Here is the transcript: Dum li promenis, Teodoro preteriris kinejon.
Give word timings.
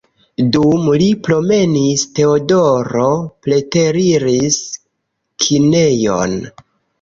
Dum 0.53 0.85
li 1.01 1.09
promenis, 1.27 2.05
Teodoro 2.19 3.03
preteriris 3.49 4.59
kinejon. 5.45 6.35